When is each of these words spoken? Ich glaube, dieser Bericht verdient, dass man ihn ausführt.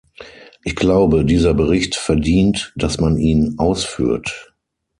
Ich 0.63 0.75
glaube, 0.75 1.25
dieser 1.25 1.53
Bericht 1.53 1.93
verdient, 1.95 2.73
dass 2.75 2.99
man 2.99 3.19
ihn 3.19 3.59
ausführt. 3.59 4.51